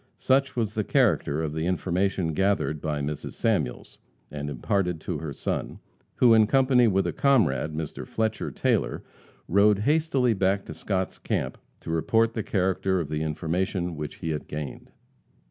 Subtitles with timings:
[0.17, 3.33] Such was the character of the information gathered by Mrs.
[3.33, 3.99] Samuels,
[4.31, 5.77] and imparted to her son,
[6.15, 8.07] who, in company with a comrade, Mr.
[8.07, 9.03] Fletcher Taylor,
[9.47, 14.31] rode hastily back to Scott's camp to report the character of the information which he
[14.31, 14.89] had gained.